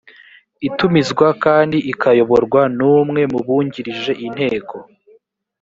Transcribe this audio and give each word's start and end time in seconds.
itumizwa 0.67 1.27
kandi 1.43 1.77
ikayoborwa 1.91 2.61
n 2.77 2.79
umwe 2.97 3.21
mu 3.31 3.39
bungirije 3.45 4.11
inteko 4.27 4.75